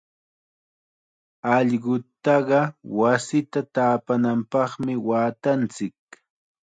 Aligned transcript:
Allqutaqa 1.55 2.59
wasita 2.99 3.59
taapananpaqmi 3.73 4.93
waatanchik. 5.07 5.97